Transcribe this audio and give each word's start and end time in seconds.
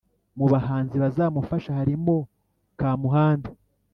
Mu 0.37 0.45
bahanzi 0.53 0.95
bazamufasha 1.03 1.69
harimo 1.79 2.15
kamuhanda 2.79 3.49